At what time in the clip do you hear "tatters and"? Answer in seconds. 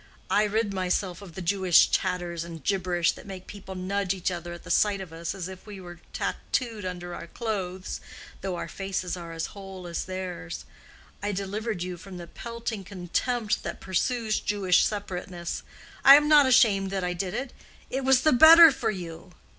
1.91-2.63